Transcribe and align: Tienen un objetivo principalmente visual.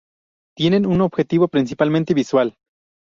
Tienen 0.57 0.87
un 0.87 1.01
objetivo 1.01 1.47
principalmente 1.47 2.15
visual. 2.15 2.55